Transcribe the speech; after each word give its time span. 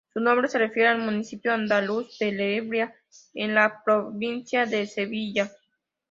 Su 0.13 0.19
nombre 0.19 0.47
se 0.47 0.57
refiere 0.57 0.89
al 0.89 0.97
municipio 0.97 1.53
andaluz 1.53 2.17
de 2.17 2.31
Lebrija, 2.31 2.91
en 3.35 3.53
la 3.53 3.83
provincia 3.85 4.65
de 4.65 4.87
Sevilla. 4.87 5.51